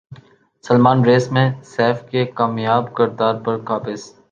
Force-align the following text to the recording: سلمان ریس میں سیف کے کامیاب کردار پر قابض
سلمان 0.63 1.03
ریس 1.05 1.31
میں 1.31 1.45
سیف 1.65 2.01
کے 2.09 2.25
کامیاب 2.35 2.93
کردار 2.95 3.35
پر 3.35 3.57
قابض 3.65 4.11